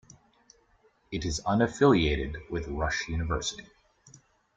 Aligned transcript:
It 1.11 1.25
is 1.25 1.43
affiliated 1.45 2.35
with 2.49 2.67
Rush 2.67 3.07
University. 3.07 3.67